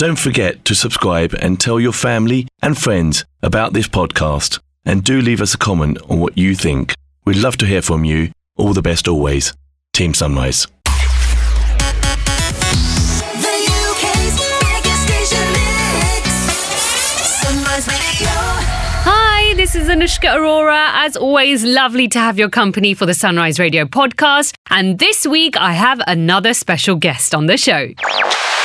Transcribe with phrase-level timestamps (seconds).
[0.00, 4.58] Don't forget to subscribe and tell your family and friends about this podcast.
[4.86, 6.94] And do leave us a comment on what you think.
[7.26, 8.32] We'd love to hear from you.
[8.56, 9.52] All the best always.
[9.92, 10.66] Team Sunrise.
[10.86, 10.90] The
[13.90, 16.30] UK's biggest station mix.
[17.42, 18.32] Sunrise Radio.
[19.04, 20.92] Hi, this is Anushka Arora.
[20.94, 24.54] As always, lovely to have your company for the Sunrise Radio podcast.
[24.70, 27.90] And this week, I have another special guest on the show.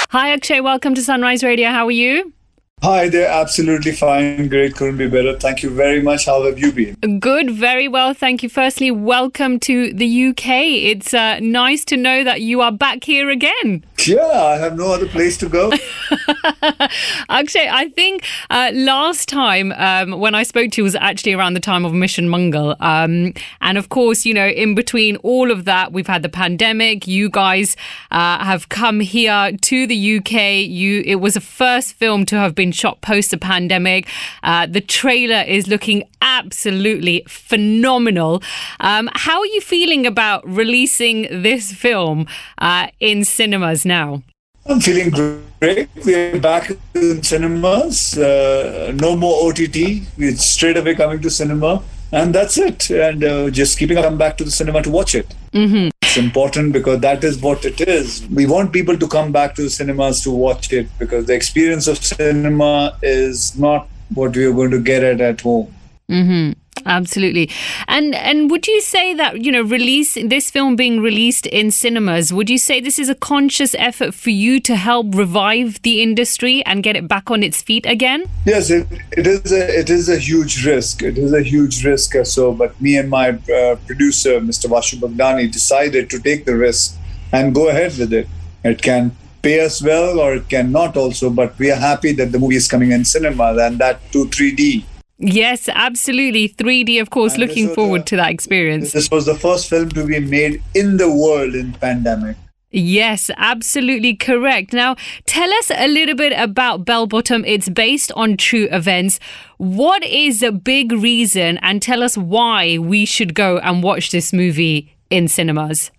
[0.10, 0.62] Hi, Akshay.
[0.62, 1.70] Welcome to Sunrise Radio.
[1.70, 2.35] How are you?
[2.84, 4.48] Hi there, absolutely fine.
[4.48, 5.40] Great, couldn't be better.
[5.40, 6.28] Thank you very much.
[6.28, 7.20] How have you been?
[7.20, 8.14] Good, very well.
[8.14, 8.50] Thank you.
[8.50, 10.46] Firstly, welcome to the UK.
[10.46, 13.84] It's uh, nice to know that you are back here again.
[14.06, 15.72] Yeah, I have no other place to go.
[17.30, 21.56] Akshay, I think uh, last time um, when I spoke to you was actually around
[21.56, 22.76] the time of Mission Mangal.
[22.82, 27.08] Um, and of course, you know, in between all of that, we've had the pandemic.
[27.08, 27.76] You guys
[28.12, 30.68] uh, have come here to the UK.
[30.68, 34.08] You, It was the first film to have been shot post the pandemic.
[34.44, 38.42] Uh, the trailer is looking absolutely phenomenal.
[38.80, 42.28] Um, how are you feeling about releasing this film
[42.58, 44.24] uh, in cinemas now?
[44.68, 45.90] I'm feeling great.
[46.04, 48.18] We're back in cinemas.
[48.18, 50.02] Uh, no more OTT.
[50.18, 51.84] We're straight away coming to cinema.
[52.12, 52.90] And that's it.
[52.90, 55.36] And uh, just keeping come back to the cinema to watch it.
[55.54, 55.90] Mm-hmm.
[56.18, 58.26] Important because that is what it is.
[58.28, 61.88] We want people to come back to the cinemas to watch it because the experience
[61.88, 65.74] of cinema is not what we are going to get it at home.
[66.10, 66.60] Mm-hmm.
[66.86, 67.50] Absolutely.
[67.88, 72.32] And and would you say that, you know, release this film being released in cinemas,
[72.32, 76.64] would you say this is a conscious effort for you to help revive the industry
[76.66, 78.26] and get it back on its feet again?
[78.46, 78.88] Yes, it,
[79.18, 81.02] it is a it is a huge risk.
[81.02, 82.16] It is a huge risk.
[82.16, 84.70] uh, So, but me and my uh, producer, Mr.
[84.70, 86.98] Vashu Bhagnani, decided to take the risk
[87.32, 88.28] and go ahead with it.
[88.64, 91.30] It can pay us well, or it can not also.
[91.32, 94.86] But we are happy that the movie is coming in cinema and that to 3D.
[95.18, 96.50] Yes, absolutely.
[96.50, 98.92] 3D, of course, And looking forward a- to that experience.
[98.92, 102.36] This was the first film to be made in the world in pandemic.
[102.72, 104.74] Yes, absolutely correct.
[104.74, 107.46] Now, tell us a little bit about Bell Bottom.
[107.46, 109.18] It's based on true events.
[109.58, 114.34] What is the big reason, and tell us why we should go and watch this
[114.34, 115.90] movie in cinemas?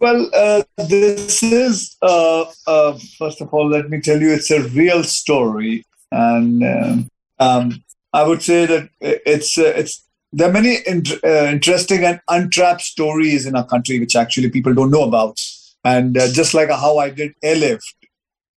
[0.00, 4.64] Well, uh, this is, uh, uh, first of all, let me tell you, it's a
[4.64, 5.86] real story.
[6.10, 7.08] And um,
[7.38, 12.20] um, I would say that it's, uh, it's, there are many int- uh, interesting and
[12.28, 15.38] untrapped stories in our country which actually people don't know about.
[15.84, 17.94] And uh, just like how I did Airlift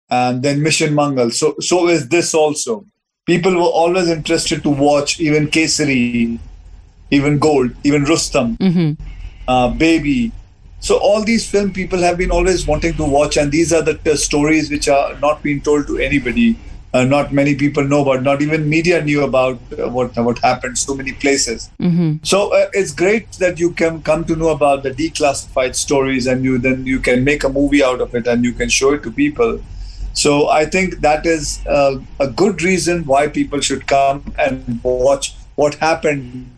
[0.09, 2.86] and then Mission Mangal, so, so is this also.
[3.25, 6.38] People were always interested to watch even Kesari,
[7.12, 8.58] even Gold, even Rustam
[9.47, 10.31] uh, Baby.
[10.80, 13.94] So all these film people have been always wanting to watch, and these are the,
[14.03, 16.58] the stories which are not being told to anybody.
[16.94, 18.22] Uh, not many people know about.
[18.22, 20.78] Not even media knew about uh, what what happened.
[20.78, 21.70] So many places.
[22.24, 26.45] So uh, it's great that you can come to know about the declassified stories, and
[26.45, 29.01] you then you can make a movie out of it, and you can show it
[29.04, 29.60] to people.
[30.13, 35.34] So I think that is uh, a good reason why people should come and watch
[35.56, 36.56] what happened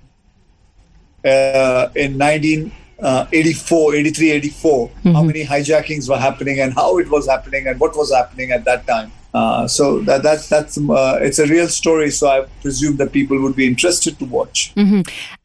[1.24, 7.68] uh, in 1984, 83, 84, how many hijackings were happening and how it was happening
[7.68, 9.12] and what was happening at that time.
[9.36, 12.10] Uh, so that, that's that's uh, it's a real story.
[12.10, 14.72] So I presume that people would be interested to watch.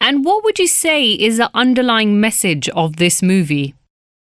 [0.00, 3.74] And what would you say is the underlying message of this movie?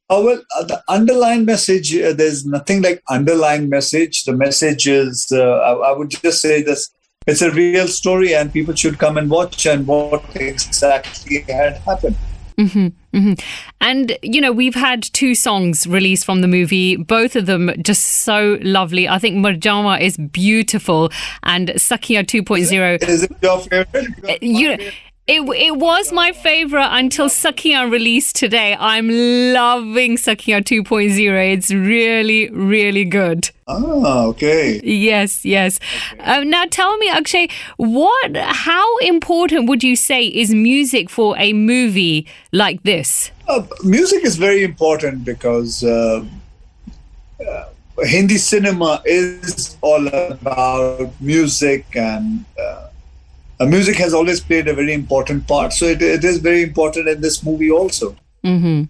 [0.09, 1.97] Oh well, uh, the underlying message.
[1.97, 4.25] Uh, there's nothing like underlying message.
[4.25, 5.27] The message is.
[5.33, 6.91] Uh, I, I would just say this.
[7.27, 12.17] It's a real story, and people should come and watch and what exactly had happened.
[13.81, 18.03] And, you know, we've had two songs released from the movie, both of them just
[18.23, 19.09] so lovely.
[19.09, 21.11] I think Marjaawaan is beautiful
[21.43, 23.03] and Sakhiyan 2.0.
[23.09, 24.25] Is it your favorite?
[24.29, 24.79] Uh, You
[25.27, 28.77] it, it was my favorite until Sakhiyan released today.
[28.79, 31.53] I'm loving Sakhiyan 2.0.
[31.53, 33.51] It's really, really good.
[33.69, 34.81] ah, okay.
[34.83, 35.79] Yes, yes.
[36.19, 41.53] Um, now tell me, Akshay, what, how important would you say is music for a
[41.53, 43.31] movie like this?
[43.47, 46.25] Uh, music is very important because uh,
[47.49, 47.65] uh,
[48.03, 52.87] Hindi cinema is all about music, and uh,
[53.67, 55.73] music has always played a very important part.
[55.73, 58.17] So it, it is very important in this movie also.
[58.43, 58.89] And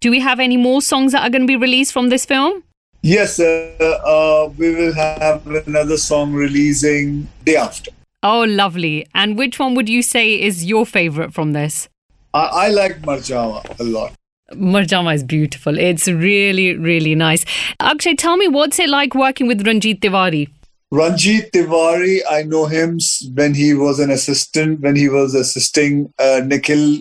[0.00, 2.64] do we have any more songs that are going to be released from this film?
[3.02, 7.90] Yes, uh, uh, we will have another song releasing day after.
[8.22, 9.06] Oh, lovely.
[9.14, 11.88] And which one would you say is your favorite from this?
[12.32, 14.12] I, I like Marjaawaan a lot.
[14.52, 15.78] Marjaawaan is beautiful.
[15.78, 17.44] It's really, really nice.
[17.80, 20.48] Akshay, tell me, what's it like working with Ranjit Tiwari?
[20.92, 22.98] Ranjit Tiwari, I know him
[23.32, 27.00] when he was an assistant, when he was assisting uh, Nikhil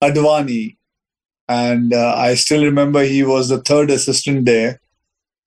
[0.00, 0.76] Advani.
[1.48, 4.80] And uh, I still remember he was the third assistant there.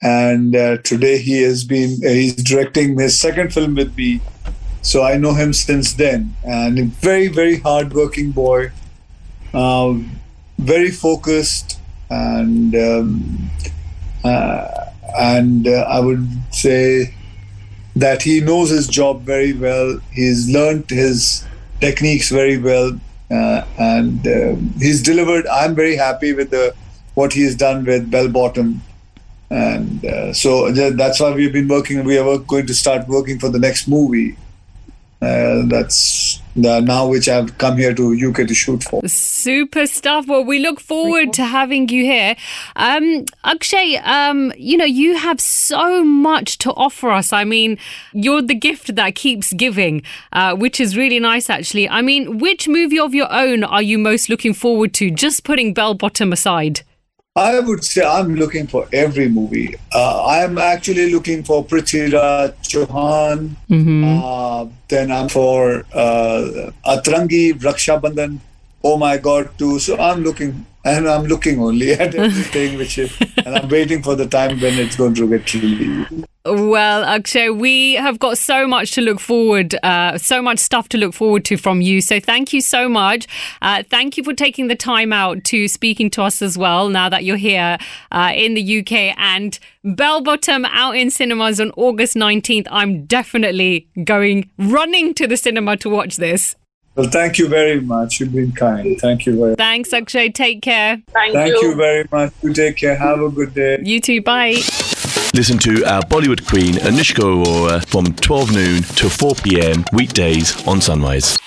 [0.01, 4.19] And uh, today he has been, uh, he's directing his second film with me.
[4.81, 6.35] So I know him since then.
[6.44, 8.71] And a very, very hardworking boy,
[9.53, 10.12] um,
[10.57, 11.79] very focused,
[12.09, 13.50] and um,
[14.25, 17.13] uh, and I would say
[17.95, 19.99] that he knows his job very well.
[20.11, 21.45] He's learned his
[21.79, 22.99] techniques very well,
[23.29, 25.47] uh, and um he's delivered.
[25.47, 26.73] I'm very happy with the
[27.15, 28.81] what he's done with Bell Bottom,
[29.49, 32.03] and uh, so th- that's why we've been working.
[32.03, 34.38] We are going to start working for the next movie.
[35.21, 39.01] Uh, that's the, now which I've come here to UK to shoot for.
[39.07, 40.27] Super stuff.
[40.27, 42.36] Well, we look forward to having you here.
[42.75, 47.33] Um, Akshay, um, you know, you have so much to offer us.
[47.33, 47.77] I mean,
[48.13, 50.03] you're the gift that keeps giving,
[50.33, 51.88] uh, which is really nice, actually.
[51.89, 55.74] I mean, which movie of your own are you most looking forward to, just putting
[55.74, 56.81] Bell Bottom aside?
[57.36, 59.75] I would say I'm looking for every movie.
[59.95, 63.56] Uh, I'm actually looking for Prithviraj Chauhan.
[64.04, 68.39] Uh, then I'm for uh, Atrangi, Raksha Bandhan.
[68.83, 69.80] Oh my God, too.
[69.80, 74.16] So I'm looking, and I'm looking only at everything which is, and I'm waiting for
[74.16, 76.28] the time when it's going to get released.
[76.44, 80.98] Well, Akshay, we have got so much to look forward, uh, so much stuff to
[80.98, 82.01] look forward to from you.
[82.01, 83.28] So thank you so much.
[83.62, 86.89] Uh, thank you for taking the time out to speaking to us as well.
[86.89, 87.77] Now that you're here
[88.12, 93.88] uh, in the UK and Bell Bottom out in cinemas on August 19th, I'm definitely
[94.04, 96.56] going running to the cinema to watch this.
[96.95, 98.19] Well, thank you very much.
[98.19, 98.99] You've been kind.
[98.99, 99.49] Thank you very.
[99.51, 99.57] Much.
[99.57, 100.29] Thanks, Akshay.
[100.29, 101.01] Take care.
[101.13, 102.33] Thank, Thank you very much.
[102.43, 102.95] You take care.
[102.95, 103.79] Have a good day.
[103.81, 104.21] You too.
[104.21, 104.61] Bye.
[105.33, 110.81] Listen to our Bollywood queen Anushka Arora from 12 noon to 4 pm weekdays on
[110.81, 111.38] Sunrise.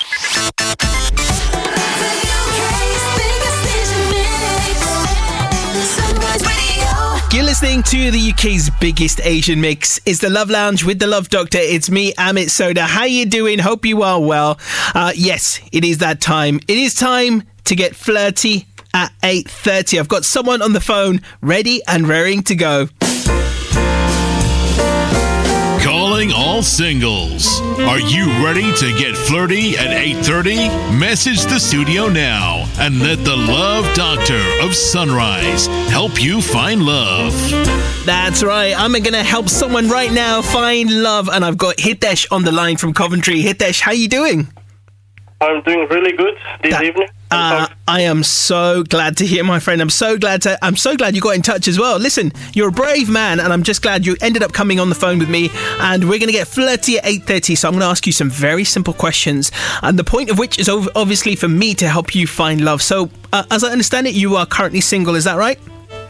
[7.54, 10.00] Listening to the UK's biggest Asian mix.
[10.04, 11.58] It's the Love Lounge with the Love Doctor.
[11.60, 12.80] It's me, Amit Sodha.
[12.80, 13.60] How you doing?
[13.60, 14.58] Hope you are well.
[14.92, 16.58] Uh, yes, it is that time.
[16.66, 20.00] It is time to get flirty at 8.30.
[20.00, 22.88] I've got someone on the phone ready and raring to go.
[26.24, 27.60] Calling all singles.
[27.80, 30.98] Are you ready to get flirty at 8:30?
[30.98, 37.34] Message the studio now and let the Love Doctor of Sunrise help you find love.
[38.06, 38.74] That's right.
[38.74, 41.28] I'm going to help someone right now find love.
[41.28, 43.42] And I've got Hitesh on the line from Coventry.
[43.42, 44.48] Hitesh, how are you doing?
[45.42, 47.08] I'm doing really good this That- evening.
[47.34, 49.80] Uh, I am so glad to hear, my friend.
[49.80, 50.62] I'm so glad to.
[50.64, 51.98] I'm so glad you got in touch as well.
[51.98, 54.94] Listen, you're a brave man, and I'm just glad you ended up coming on the
[54.94, 55.50] phone with me.
[55.80, 57.56] And we're going to get flirty at 8:30.
[57.56, 59.50] So I'm going to ask you some very simple questions,
[59.82, 62.82] and the point of which is ov- obviously for me to help you find love.
[62.82, 65.14] So, uh, as I understand it, you are currently single.
[65.14, 65.58] Is that right?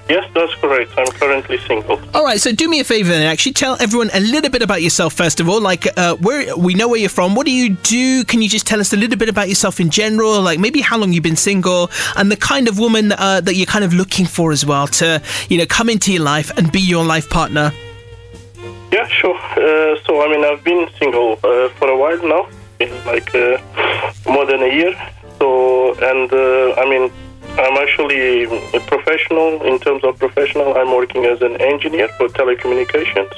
[0.08, 0.92] Yes, that's correct.
[0.96, 2.00] I'm currently single.
[2.14, 2.40] All right.
[2.40, 5.40] So do me a favor and actually tell everyone a little bit about yourself first
[5.40, 5.60] of all.
[5.60, 7.34] Like, uh, where we know where you're from.
[7.34, 8.24] What do you do?
[8.24, 10.40] Can you just tell us a little bit about yourself in general?
[10.40, 13.66] Like maybe how long you've been single and the kind of woman uh, that you're
[13.66, 16.80] kind of looking for as well to, you know, come into your life and be
[16.80, 17.72] your life partner.
[18.92, 19.34] Yeah, sure.
[19.34, 23.58] Uh, so, I mean, I've been single uh, for a while now, in like uh,
[24.28, 24.94] more than a year.
[25.40, 27.10] So, and uh, I mean,
[27.84, 30.74] actually a professional in terms of professional.
[30.76, 33.34] I'm working as an engineer for telecommunications.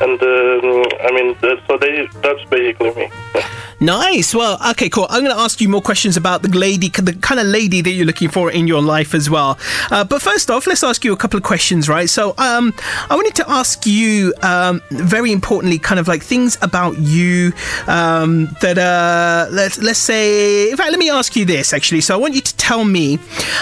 [0.00, 1.36] And um, I mean,
[1.66, 3.10] so they, that's basically me.
[3.80, 4.34] Nice.
[4.34, 5.06] Well, okay, cool.
[5.08, 7.90] I'm going to ask you more questions about the lady, the kind of lady that
[7.90, 9.56] you're looking for in your life as well.
[9.92, 12.10] Uh, but first off, let's ask you a couple of questions, right?
[12.10, 12.74] So, um,
[13.08, 17.52] I wanted to ask you, um, very importantly, kind of like things about you
[17.86, 22.00] um, that, uh, let's let's say, in fact, let me ask you this actually.
[22.00, 23.20] So, I want you to tell me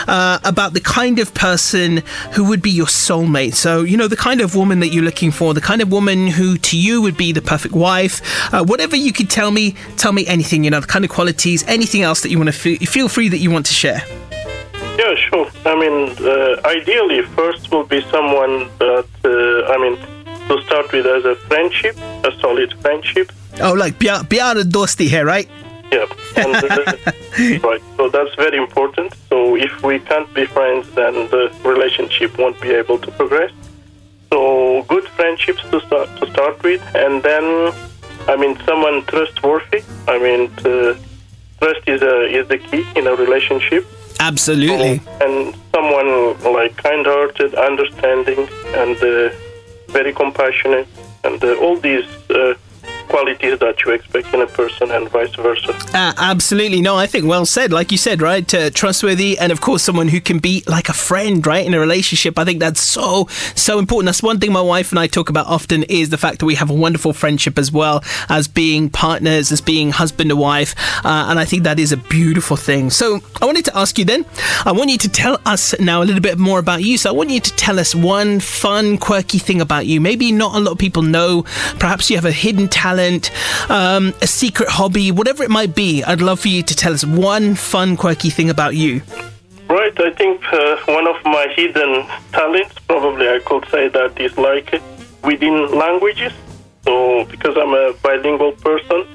[0.08, 1.98] uh, about the kind of person
[2.32, 3.54] who would be your soulmate.
[3.54, 6.28] So, you know, the kind of woman that you're looking for, the kind of woman
[6.28, 8.22] who to you would be the perfect wife.
[8.54, 10.64] Uh, whatever you could tell me, tell me anything.
[10.64, 13.28] You know, the kind of qualities, anything else that you want to feel, feel free
[13.28, 14.02] that you want to share.
[14.98, 15.46] Yeah, sure.
[15.64, 19.96] I mean, uh, ideally, first will be someone that, uh, I mean,
[20.48, 23.32] to start with as a friendship, a solid friendship.
[23.60, 25.48] Oh, like Bia Biara Dosti here, right?
[25.92, 26.06] Yeah.
[26.36, 26.96] And, uh,
[27.68, 27.82] right.
[27.96, 29.14] So that's very important.
[29.28, 33.52] So if we can't be friends, then the relationship won't be able to progress.
[34.32, 37.72] So good friendships to start to start with, and then,
[38.28, 39.82] I mean, someone trustworthy.
[40.08, 40.96] I mean, to,
[41.60, 43.86] trust is a, is the key in a relationship.
[44.18, 45.00] Absolutely.
[45.20, 49.30] and someone like kind-hearted, understanding, and uh,
[49.88, 50.88] very compassionate,
[51.24, 52.54] and uh, all these uh,
[53.16, 55.72] qualities that you expect in a person, and vice versa.
[55.94, 56.82] Uh, absolutely.
[56.82, 57.72] No, I think well said.
[57.72, 58.48] Like you said, right?
[58.52, 61.64] Uh, trustworthy, and of course, someone who can be like a friend, right?
[61.64, 62.38] In a relationship.
[62.38, 64.06] I think that's so, so important.
[64.08, 66.56] That's one thing my wife and I talk about often is the fact that we
[66.56, 70.74] have a wonderful friendship as well as being partners, as being husband and wife.
[71.02, 72.90] Uh, and I think that is a beautiful thing.
[72.90, 74.26] So I wanted to ask you then,
[74.66, 76.98] I want you to tell us now a little bit more about you.
[76.98, 80.02] So I want you to tell us one fun, quirky thing about you.
[80.02, 81.44] Maybe not a lot of people know.
[81.78, 83.05] Perhaps you have a hidden talent,
[83.68, 86.02] um, a secret hobby, whatever it might be.
[86.04, 89.02] I'd love for you to tell us one fun, quirky thing about you.
[89.68, 94.36] Right, I think uh, one of my hidden talents, probably I could say that, is
[94.38, 94.80] like
[95.24, 96.32] within languages.
[96.84, 99.06] So, because I'm a bilingual person,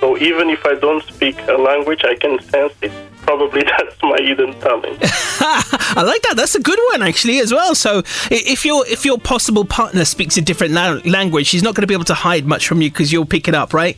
[0.00, 2.92] so even if I don't speak a language, I can sense it.
[3.22, 4.98] Probably that's my hidden talent.
[5.02, 6.34] I like that.
[6.36, 7.74] That's a good one actually as well.
[7.74, 11.82] So if your if your possible partner speaks a different la- language, she's not going
[11.82, 13.96] to be able to hide much from you because you'll pick it up, right?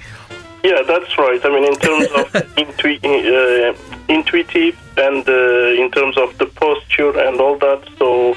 [0.65, 1.41] Yeah, that's right.
[1.45, 3.75] I mean, in terms of intui- uh,
[4.09, 8.37] intuitive and uh, in terms of the posture and all that, so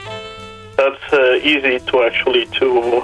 [0.77, 3.03] that's uh, easy to actually to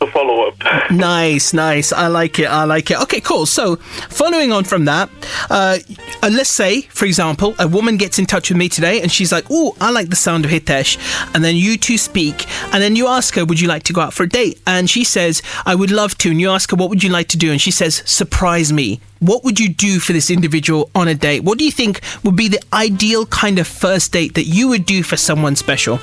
[0.00, 0.54] to follow up.
[0.90, 1.92] Nice, nice.
[1.92, 2.46] I like it.
[2.46, 3.00] I like it.
[3.02, 3.46] Okay, cool.
[3.46, 5.08] So, following on from that,
[5.48, 5.78] uh,
[6.22, 9.30] uh, let's say, for example, a woman gets in touch with me today and she's
[9.30, 10.98] like, "Oh, I like the sound of Hitesh,"
[11.34, 14.00] and then you two speak, and then you ask her, "Would you like to go
[14.00, 16.76] out for a date?" And she says, "I would love to." And you ask her,
[16.76, 20.00] "What would you like to do?" And she says, "Surprise me." What would you do
[20.00, 21.44] for this individual on a date?
[21.44, 24.86] What do you think would be the ideal kind of first date that you would
[24.86, 26.00] do for someone special?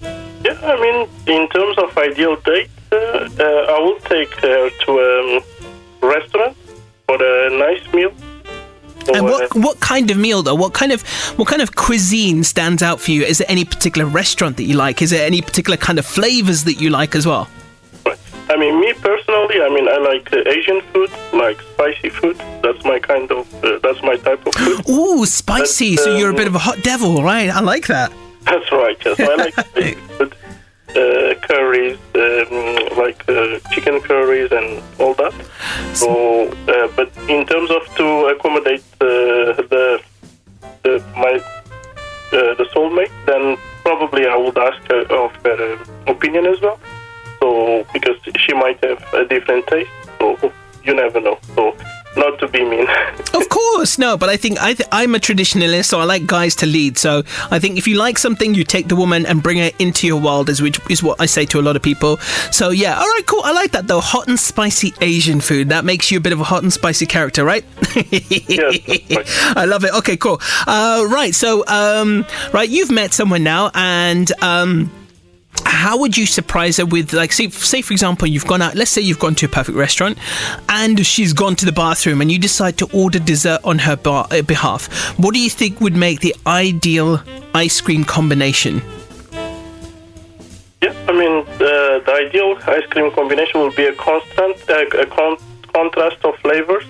[0.00, 6.56] Yeah, I mean, in terms of ideal date, I will take her to a restaurant
[7.06, 8.12] for a nice meal.
[9.06, 10.54] So, And uh, what what kind of meal though?
[10.54, 11.02] What kind of
[11.38, 13.22] what kind of cuisine stands out for you?
[13.22, 15.00] Is there any particular restaurant that you like?
[15.00, 17.48] Is there any particular kind of flavors that you like as well?
[18.50, 22.36] I mean, me personally, I mean, I like uh, Asian food, like spicy food.
[22.62, 24.88] That's my kind of, uh, that's my type of food.
[24.88, 25.90] Ooh, spicy.
[25.90, 27.48] That's, so you're a bit um, of a hot devil, right?
[27.48, 28.12] I like that.
[28.44, 28.96] That's right.
[29.04, 30.34] Yes, I like spicy food,
[49.30, 50.52] different taste, so
[50.84, 51.38] you never know.
[51.54, 51.74] So
[52.16, 52.86] not to be mean.
[53.32, 56.56] Of course, no, but I think I th- I'm a traditionalist, so I like guys
[56.56, 56.98] to lead.
[56.98, 60.06] So I think if you like something, you take the woman and bring her into
[60.06, 62.16] your world, is which is what I say to a lot of people.
[62.50, 63.42] So yeah, all right, cool.
[63.44, 64.00] I like that though.
[64.00, 67.06] Hot and spicy Asian food that makes you a bit of a hot and spicy
[67.06, 67.64] character, right?
[67.94, 69.52] Yes.
[69.56, 69.94] I love it.
[69.94, 70.40] Okay, cool.
[70.66, 74.90] Uh, right, so um, right, you've met someone now, and um,
[75.70, 78.90] how would you surprise her with like say, say for example you've gone out let's
[78.90, 80.18] say you've gone to a perfect restaurant
[80.68, 84.26] and she's gone to the bathroom and you decide to order dessert on her bar,
[84.30, 84.88] uh, behalf.
[85.18, 87.22] What do you think would make the ideal
[87.54, 88.82] ice cream combination?
[90.82, 95.06] Yeah, I mean, uh, the ideal ice cream combination will be a constant, uh, a
[95.06, 95.38] con-
[95.72, 96.84] contrast of flavors,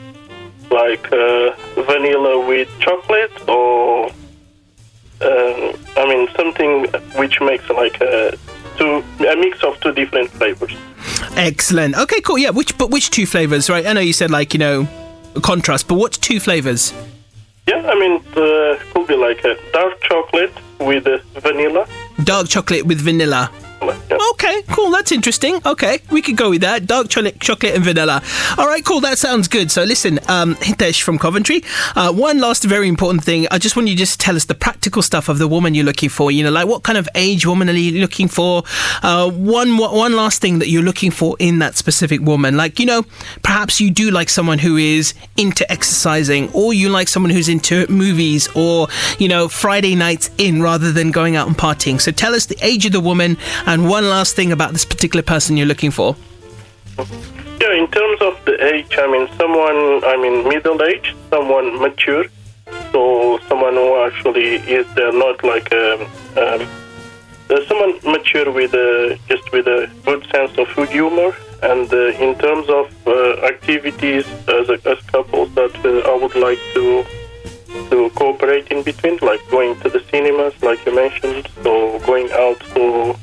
[0.70, 4.06] like uh, vanilla with chocolate, or
[5.20, 8.38] um, I mean, something which makes like a
[8.80, 8.92] two
[9.32, 10.72] a mix of two different flavors.
[11.36, 14.52] excellent okay cool yeah which but which two flavors right i know you said like
[14.54, 14.88] you know
[15.42, 16.92] contrast but what's two flavors
[17.70, 20.52] Yeah, I mean, uh, could be like a dark chocolate
[20.88, 21.82] with uh, vanilla.
[22.24, 23.42] dark chocolate with vanilla.
[23.82, 24.90] Okay, cool.
[24.90, 25.60] That's interesting.
[25.64, 26.86] Okay, we could go with that.
[26.86, 28.22] Dark chocolate, and vanilla.
[28.58, 29.00] All right, cool.
[29.00, 29.70] That sounds good.
[29.70, 31.62] So listen, um, Hitesh from Coventry.
[31.96, 33.46] Uh, one last very important thing.
[33.50, 35.84] I just want you to just tell us the practical stuff of the woman you're
[35.84, 36.30] looking for.
[36.30, 38.64] You know, like what kind of age woman are you looking for?
[39.02, 42.56] Uh, one one last thing that you're looking for in that specific woman.
[42.56, 43.04] Like you know,
[43.42, 47.86] perhaps you do like someone who is into exercising, or you like someone who's into
[47.88, 52.00] movies, or you know, Friday nights in rather than going out and partying.
[52.00, 53.38] So tell us the age of the woman
[53.70, 56.16] and one last thing about this particular person you're looking for.
[56.98, 62.24] Yeah, in terms of the age, I mean, someone, I mean, middle age, someone mature,
[62.90, 66.00] so someone who actually is uh, not like um,
[66.36, 66.68] um,
[67.50, 72.36] uh, someone mature with uh, just with a good sense of humor, and uh, in
[72.38, 77.04] terms of uh, activities as a, as couples that uh, I would like to
[77.90, 82.58] to cooperate in between, like going to the cinemas, like you mentioned, so going out
[82.74, 83.14] to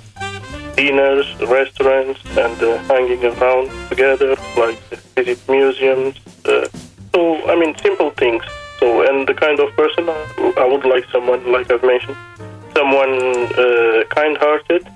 [0.78, 4.80] dinners, restaurants, and uh, hanging around together, like
[5.16, 6.16] visit museums.
[6.46, 6.68] Uh,
[7.14, 7.20] so,
[7.52, 8.44] I mean, simple things.
[8.80, 12.16] So, and the kind of person I, would like someone, like I've mentioned,
[12.76, 13.14] someone
[13.58, 14.88] uh, kind-hearted,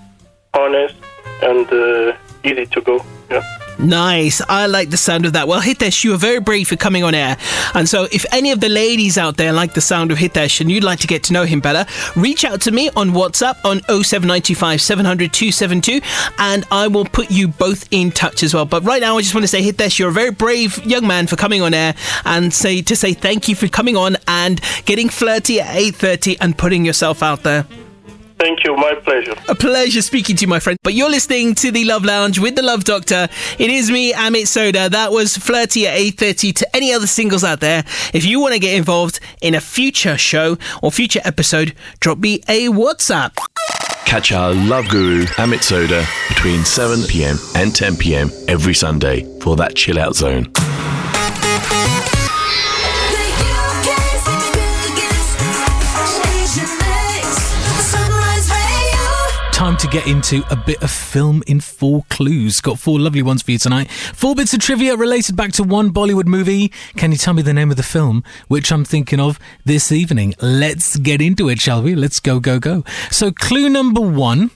[0.53, 0.95] honest,
[1.41, 3.03] and uh, easy to go.
[3.31, 3.41] Yeah.
[3.81, 4.41] Nice.
[4.47, 5.47] I like the sound of that.
[5.47, 7.35] Well, Hitesh, you are very brave for coming on air.
[7.73, 10.71] And so, if any of the ladies out there like the sound of Hitesh and
[10.71, 13.81] you'd like to get to know him better, reach out to me on WhatsApp on
[13.81, 15.99] 07925 700 272
[16.37, 18.65] and I will put you both in touch as well.
[18.65, 21.25] But right now, I just want to say, Hitesh, you're a very brave young man
[21.25, 25.09] for coming on air and say to say thank you for coming on and getting
[25.09, 27.65] flirty at 8.30 and putting yourself out there.
[28.41, 28.75] Thank you.
[28.75, 29.35] My pleasure.
[29.49, 30.75] A pleasure speaking to you, my friend.
[30.81, 33.29] But you're listening to the Love Lounge with the Love Doctor.
[33.59, 34.89] It is me, Amit Sodha.
[34.89, 37.83] That was Flirty at 8.30 to any other singles out there.
[38.15, 42.41] If you want to get involved in a future show or future episode, drop me
[42.47, 43.37] a WhatsApp.
[44.05, 49.55] Catch our love guru, Amit Sodha, between 7 pm and 10 pm every Sunday for
[49.55, 50.51] that chill out zone.
[59.81, 62.61] To get into a bit of film in four clues.
[62.61, 63.89] Got four lovely ones for you tonight.
[63.89, 66.71] Four bits of trivia related back to one Bollywood movie.
[66.97, 70.35] Can you tell me the name of the film, which I'm thinking of this evening?
[70.39, 71.95] Let's get into it, shall we?
[71.95, 72.83] Let's go, go, go.
[73.09, 74.51] So, clue number one.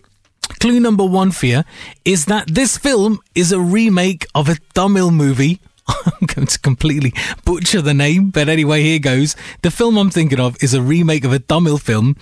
[0.59, 1.63] Clue number one for you
[2.03, 5.59] is that this film is a remake of a Tamil movie.
[5.87, 9.35] I'm going to completely butcher the name, but anyway, here goes.
[9.63, 12.15] The film I'm thinking of is a remake of a Tamil film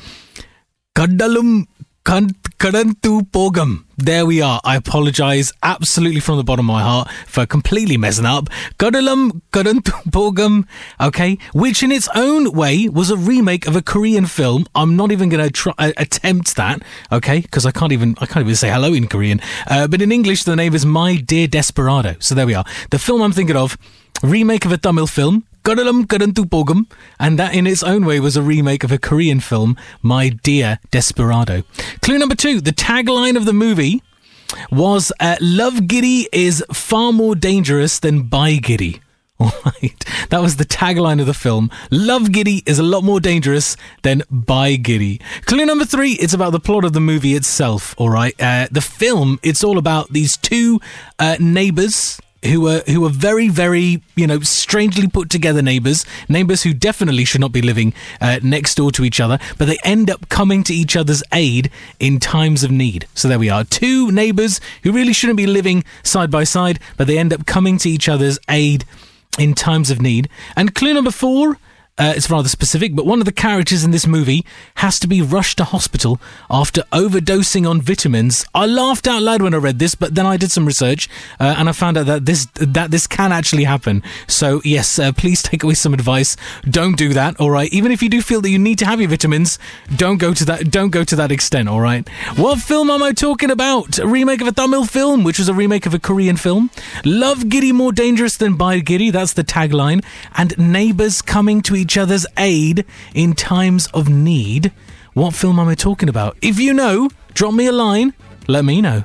[0.95, 1.65] Kadalum
[2.03, 4.59] Kadantu There we are.
[4.63, 8.49] I apologize absolutely from the bottom of my heart for completely messing up.
[8.77, 10.67] Kadalam Kadantu Pogam.
[10.99, 11.37] Okay.
[11.53, 14.65] Which in its own way was a remake of a Korean film.
[14.75, 16.81] I'm not even going to try, uh, attempt that.
[17.11, 17.39] Okay.
[17.39, 19.39] Because I can't even, I can't even say hello in Korean.
[19.67, 22.15] Uh, but in English, the name is My Dear Desperado.
[22.19, 22.65] So there we are.
[22.91, 23.77] The film I'm thinking of,
[24.21, 25.45] remake of a Tamil film.
[25.63, 29.77] Kadantu Pogam, and that in its own way was a remake of a Korean film,
[30.01, 31.63] My Dear Desperado.
[32.01, 34.03] Clue number two the tagline of the movie
[34.71, 39.01] was uh, Love Giddy is far more dangerous than Bye Giddy.
[39.39, 41.71] All right, that was the tagline of the film.
[41.89, 45.19] Love Giddy is a lot more dangerous than Bye Giddy.
[45.45, 47.95] Clue number three, it's about the plot of the movie itself.
[47.97, 50.79] All right, uh, the film, it's all about these two
[51.17, 56.63] uh, neighbors who are who are very very you know strangely put together neighbors neighbors
[56.63, 60.09] who definitely should not be living uh, next door to each other but they end
[60.09, 63.07] up coming to each other's aid in times of need.
[63.13, 63.63] So there we are.
[63.63, 67.77] Two neighbors who really shouldn't be living side by side but they end up coming
[67.79, 68.85] to each other's aid
[69.39, 70.29] in times of need.
[70.55, 71.57] And clue number 4
[71.99, 74.43] uh, it's rather specific, but one of the characters in this movie
[74.75, 78.43] has to be rushed to hospital after overdosing on vitamins.
[78.55, 81.07] I laughed out loud when I read this, but then I did some research
[81.39, 84.01] uh, and I found out that this that this can actually happen.
[84.27, 86.35] So yes, uh, please take away some advice.
[86.63, 87.39] Don't do that.
[87.39, 87.71] All right.
[87.71, 89.59] Even if you do feel that you need to have your vitamins,
[89.95, 90.71] don't go to that.
[90.71, 91.69] Don't go to that extent.
[91.69, 92.09] All right.
[92.37, 93.99] What film am I talking about?
[93.99, 96.71] A remake of a Tamil film, which was a remake of a Korean film.
[97.05, 99.11] Love Giddy more dangerous than Bye Giddy.
[99.11, 100.03] That's the tagline.
[100.35, 104.71] And neighbors coming to each other's aid in times of need.
[105.13, 106.37] What film am I talking about?
[106.41, 108.13] If you know, drop me a line.
[108.47, 109.03] Let me know.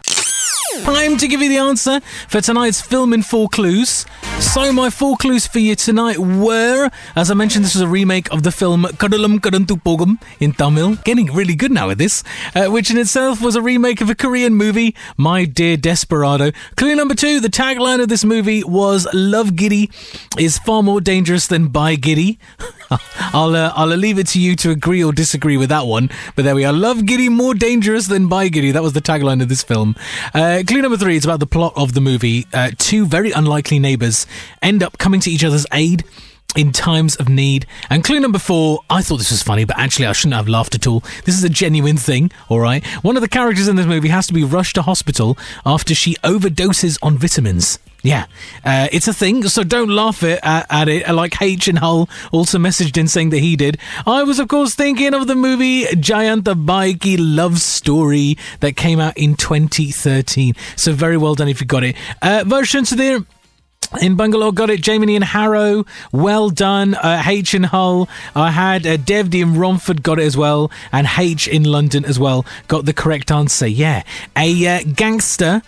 [0.84, 4.06] Time to give you the answer for tonight's film in four clues.
[4.40, 8.30] So my four clues for you tonight were, as I mentioned, this was a remake
[8.32, 10.96] of the film Kadalam Kadantu Pogam in Tamil.
[11.04, 12.22] Getting really good now at this,
[12.54, 16.52] uh, which in itself was a remake of a Korean movie, My Dear Desperado.
[16.76, 19.90] Clue number two, the tagline of this movie was Love Giddy
[20.38, 22.38] is far more dangerous than Bye Giddy.
[23.32, 26.10] I'll uh, I'll leave it to you to agree or disagree with that one.
[26.34, 26.72] But there we are.
[26.72, 28.72] Love Giddy more dangerous than buy Giddy.
[28.72, 29.96] That was the tagline of this film.
[30.34, 32.46] Uh, clue number three is about the plot of the movie.
[32.52, 34.26] Uh, two very unlikely neighbors
[34.62, 36.04] end up coming to each other's aid.
[36.56, 37.66] In times of need.
[37.90, 40.74] And clue number four, I thought this was funny, but actually I shouldn't have laughed
[40.74, 41.00] at all.
[41.24, 42.84] This is a genuine thing, alright?
[43.04, 46.14] One of the characters in this movie has to be rushed to hospital after she
[46.24, 47.78] overdoses on vitamins.
[48.02, 48.26] Yeah,
[48.64, 51.08] uh, it's a thing, so don't laugh it, at, at it.
[51.12, 53.76] Like H and Hull also messaged in saying that he did.
[54.06, 59.18] I was, of course, thinking of the movie Jayantabhai Ki Love Story that came out
[59.18, 60.54] in 2013.
[60.76, 61.96] So very well done if you got it.
[62.22, 63.26] Uh, version to the
[64.00, 64.80] in Bangalore, got it.
[64.80, 66.94] Jamie and Harrow, well done.
[66.94, 71.06] Uh, H in Hull, I had uh, Devdi in Romford, got it as well, and
[71.16, 73.66] H in London as well, got the correct answer.
[73.66, 74.02] Yeah,
[74.36, 75.62] a uh, gangster.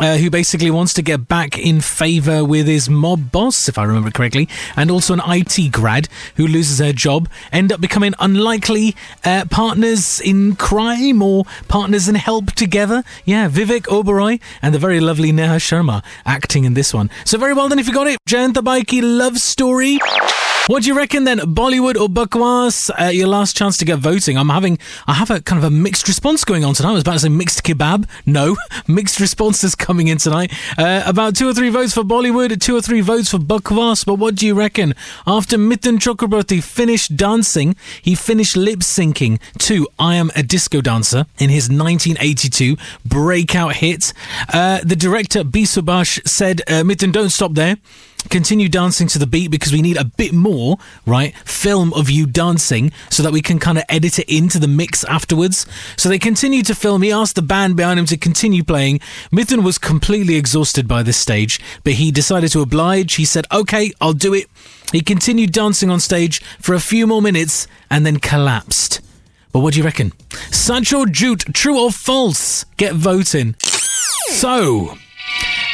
[0.00, 3.84] Uh, who basically wants to get back in favor with his mob boss, if I
[3.84, 8.96] remember correctly, and also an IT grad who loses her job, end up becoming unlikely
[9.22, 13.04] uh, partners in crime or partners in help together.
[13.26, 17.10] Yeah, Vivek Oberoi and the very lovely Neha Sharma acting in this one.
[17.26, 18.18] So very well done if you got it.
[18.26, 19.98] Jayantabhai Ki love story.
[20.68, 21.40] What do you reckon then?
[21.40, 22.88] Bollywood or Bakwaas?
[22.96, 24.38] Uh, your last chance to get voting.
[24.38, 26.90] I'm having, I have a kind of a mixed response going on tonight.
[26.90, 28.08] I was about to say mixed kebab.
[28.26, 30.52] No, mixed responses coming in tonight.
[30.78, 34.06] Uh, about two or three votes for Bollywood, two or three votes for Bakwaas.
[34.06, 34.94] But what do you reckon?
[35.26, 41.26] After Mithun Chakraborty finished dancing, he finished lip syncing to I Am a Disco Dancer
[41.40, 44.12] in his 1982 breakout hit.
[44.52, 45.64] Uh, the director, B.
[45.64, 47.78] Said, uh, Mithun, don't stop there
[48.28, 51.36] continue dancing to the beat because we need a bit more, right?
[51.38, 55.04] Film of you dancing so that we can kind of edit it into the mix
[55.04, 55.66] afterwards.
[55.96, 57.02] So they continued to film.
[57.02, 59.00] He asked the band behind him to continue playing.
[59.30, 63.14] Mithun was completely exhausted by this stage, but he decided to oblige.
[63.14, 64.46] He said, okay, I'll do it.
[64.92, 69.00] He continued dancing on stage for a few more minutes and then collapsed.
[69.52, 70.12] But what do you reckon?
[70.50, 72.64] Such or jute, true or false?
[72.76, 73.54] Get voting.
[74.28, 74.96] So,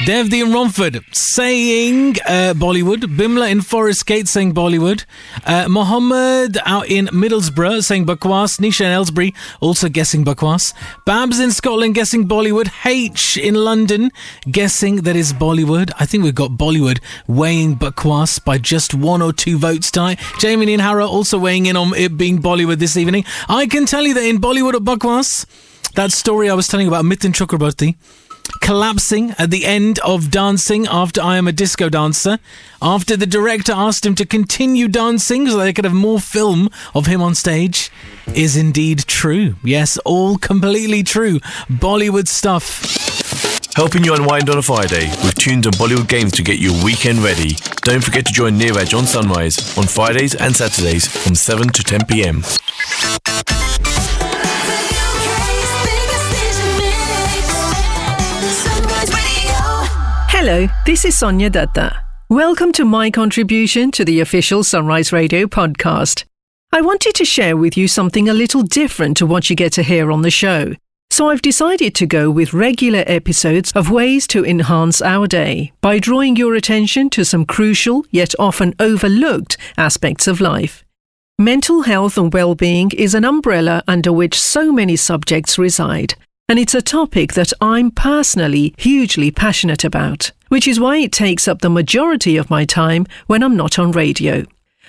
[0.05, 3.01] Devdi in Romford saying uh, Bollywood.
[3.17, 5.05] Bimla in Forest Gate saying Bollywood.
[5.45, 8.61] Uh, Mohammed out in Middlesbrough saying Bakwaas.
[8.61, 10.73] Nisha in Aylesbury also guessing Bakwaas.
[11.05, 12.71] Babs in Scotland guessing Bollywood.
[12.87, 14.13] H in London
[14.49, 15.91] guessing that is Bollywood.
[15.99, 20.21] I think we've got Bollywood weighing Bakwaas by just one or two votes tonight.
[20.39, 23.25] Jamie and Harrow also weighing in on it being Bollywood this evening.
[23.49, 25.45] I can tell you that in Bollywood or Bakwaas,
[25.95, 27.97] that story I was telling about Mithun Chakraborty
[28.61, 32.39] collapsing at the end of dancing after I Am a Disco Dancer,
[32.81, 37.07] after the director asked him to continue dancing so they could have more film of
[37.07, 37.91] him on stage,
[38.35, 39.57] is indeed true.
[39.63, 41.41] Yes, all completely true.
[41.69, 42.83] Bollywood stuff.
[43.77, 47.21] Helping you unwind on a Friday with tunes and Bollywood games to get your weekend
[47.21, 47.51] ready.
[47.83, 52.07] Don't forget to join Niraj on Sunrise on Fridays and Saturdays from 7 to 10
[52.07, 52.43] pm.
[60.41, 61.99] Hello, this is Sonia Dutta.
[62.31, 66.23] Welcome to my contribution to the official Sunrise Radio podcast.
[66.71, 69.83] I wanted to share with you something a little different to what you get to
[69.83, 70.75] hear on the show.
[71.11, 75.99] So I've decided to go with regular episodes of ways to enhance our day by
[75.99, 80.85] drawing your attention to some crucial yet often overlooked aspects of life.
[81.41, 86.15] Mental health and well-being is an umbrella under which so many subjects reside,
[86.49, 91.47] and it's a topic that I'm personally hugely passionate about, which is why it takes
[91.47, 94.45] up the majority of my time when I'm not on radio.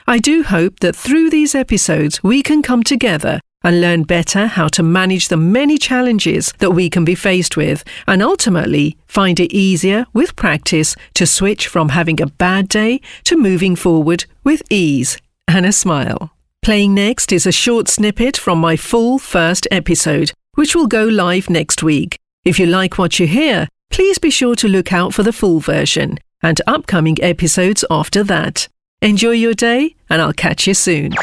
[0.07, 4.69] I do hope that through these episodes we can come together and learn better how
[4.69, 9.53] to manage the many challenges that we can be faced with and ultimately find it
[9.53, 15.17] easier with practice to switch from having a bad day to moving forward with ease
[15.47, 16.31] and a smile.
[16.61, 21.49] Playing next is a short snippet from my full first episode, which will go live
[21.49, 22.17] next week.
[22.43, 25.61] If you like what you hear, please be sure to look out for the full
[25.61, 28.67] version and upcoming episodes after that.
[29.01, 31.13] Enjoy your day, and I'll catch you soon.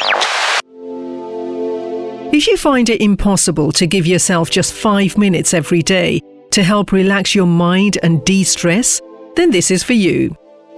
[2.33, 6.22] If you find it impossible to give yourself just five minutes every day
[6.53, 9.03] to help relax your mind and de stress,
[9.35, 10.35] then this is for you.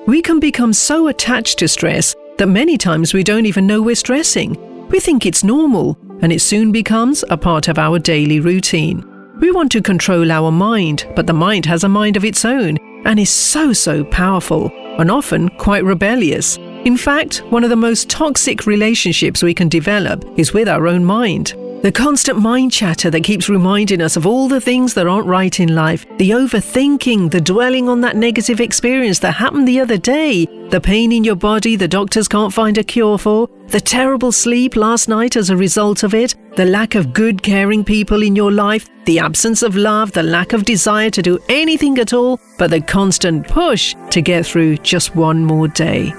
[0.08, 3.94] We can become so attached to stress that many times we don't even know we're
[3.94, 4.88] stressing.
[4.88, 9.04] We think it's normal, and it soon becomes a part of our daily routine.
[9.40, 12.78] We want to control our mind, but the mind has a mind of its own
[13.04, 16.56] and is so, so powerful and often quite rebellious.
[16.84, 21.04] In fact, one of the most toxic relationships we can develop is with our own
[21.04, 21.54] mind.
[21.80, 25.60] The constant mind chatter that keeps reminding us of all the things that aren't right
[25.60, 30.44] in life, the overthinking, the dwelling on that negative experience that happened the other day,
[30.70, 34.74] the pain in your body the doctors can't find a cure for, the terrible sleep
[34.74, 38.50] last night as a result of it, the lack of good caring people in your
[38.50, 42.70] life, the absence of love, the lack of desire to do anything at all, but
[42.70, 46.12] the constant push to get through just one more day.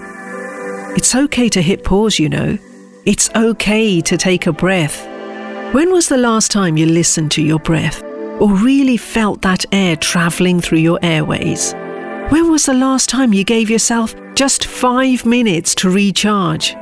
[0.96, 2.58] It's okay to hit pause, you know.
[3.06, 5.19] It's okay to take a breath.
[5.72, 8.02] When was the last time you listened to your breath
[8.42, 11.74] or really felt that air traveling through your airways?
[12.30, 16.74] When was the last time you gave yourself just five minutes to recharge?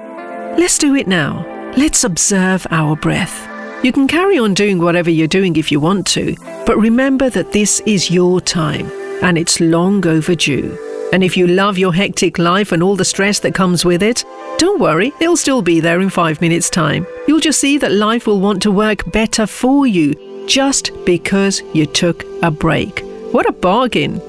[0.58, 1.45] Let's do it now.
[1.76, 3.84] Let's observe our breath.
[3.84, 7.52] You can carry on doing whatever you're doing if you want to, but remember that
[7.52, 8.89] this is your time
[9.21, 10.78] and it's long overdue.
[11.13, 14.26] And if you love your hectic life and all the stress that comes with it,
[14.58, 17.08] don't worry, it'll still be there in five minutes' time.
[17.28, 21.86] You'll just see that life will want to work better for you just because you
[21.86, 23.02] took a break.
[23.32, 24.22] What a bargain!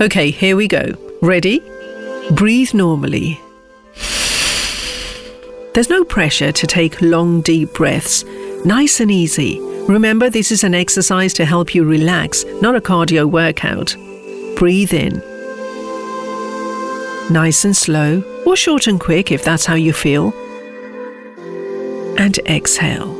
[0.00, 0.92] Okay, here we go.
[1.20, 1.62] Ready?
[2.30, 3.40] Breathe normally.
[5.74, 8.24] There's no pressure to take long, deep breaths.
[8.64, 9.58] Nice and easy.
[9.88, 13.96] Remember, this is an exercise to help you relax, not a cardio workout.
[14.56, 15.31] Breathe in.
[17.32, 20.34] Nice and slow, or short and quick if that's how you feel.
[22.18, 23.10] And exhale.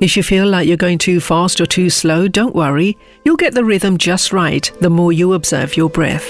[0.00, 2.98] If you feel like you're going too fast or too slow, don't worry.
[3.24, 6.28] You'll get the rhythm just right the more you observe your breath.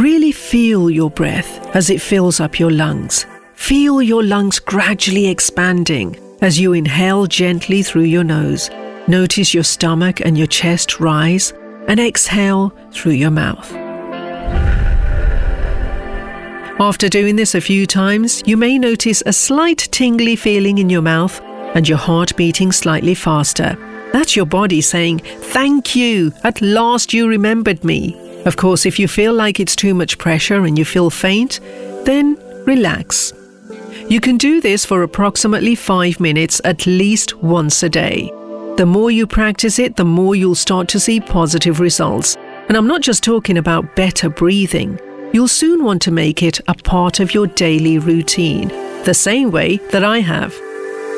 [0.00, 3.26] Really feel your breath as it fills up your lungs.
[3.54, 8.70] Feel your lungs gradually expanding as you inhale gently through your nose.
[9.06, 11.52] Notice your stomach and your chest rise
[11.88, 13.72] and exhale through your mouth.
[16.80, 21.02] After doing this a few times, you may notice a slight tingly feeling in your
[21.02, 21.40] mouth
[21.74, 23.76] and your heart beating slightly faster.
[24.12, 28.16] That's your body saying, Thank you, at last you remembered me.
[28.44, 31.58] Of course, if you feel like it's too much pressure and you feel faint,
[32.04, 33.32] then relax.
[34.08, 38.30] You can do this for approximately five minutes at least once a day.
[38.78, 42.36] The more you practice it, the more you'll start to see positive results.
[42.68, 45.00] And I'm not just talking about better breathing.
[45.32, 48.68] You'll soon want to make it a part of your daily routine,
[49.02, 50.56] the same way that I have.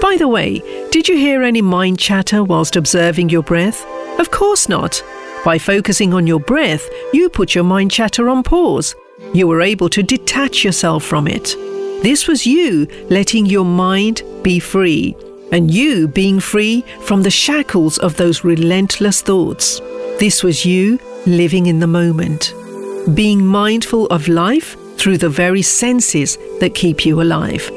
[0.00, 3.84] By the way, did you hear any mind chatter whilst observing your breath?
[4.18, 5.04] Of course not.
[5.44, 8.96] By focusing on your breath, you put your mind chatter on pause.
[9.34, 11.54] You were able to detach yourself from it.
[12.02, 15.14] This was you letting your mind be free,
[15.52, 19.80] and you being free from the shackles of those relentless thoughts.
[20.18, 22.54] This was you living in the moment,
[23.14, 27.70] being mindful of life through the very senses that keep you alive.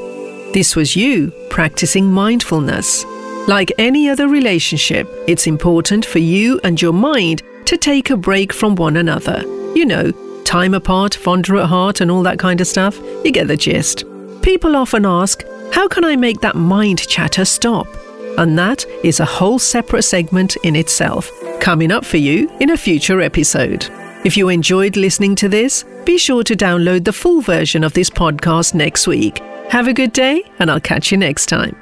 [0.52, 3.04] This was you practicing mindfulness.
[3.48, 8.52] Like any other relationship, it's important for you and your mind to take a break
[8.52, 9.42] from one another.
[9.74, 10.12] You know,
[10.44, 12.98] time apart, fonder at heart, and all that kind of stuff.
[13.24, 14.04] You get the gist.
[14.42, 17.86] People often ask, How can I make that mind chatter stop?
[18.38, 22.76] And that is a whole separate segment in itself, coming up for you in a
[22.76, 23.88] future episode.
[24.24, 28.10] If you enjoyed listening to this, be sure to download the full version of this
[28.10, 29.38] podcast next week.
[29.68, 31.76] Have a good day, and I'll catch you next time.